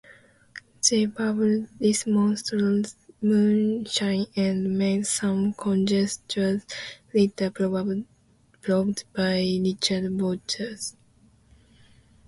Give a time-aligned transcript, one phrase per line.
[0.89, 6.65] They dubbed this monstrous moonshine and made some conjectures
[7.13, 10.95] later proved by Richard Borcherds.